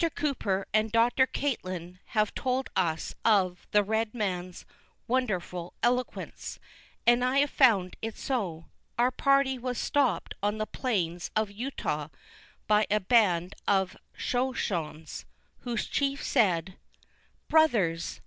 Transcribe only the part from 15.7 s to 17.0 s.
chief said: